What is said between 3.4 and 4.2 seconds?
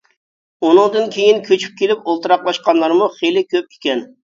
كۆپ ئىكەن.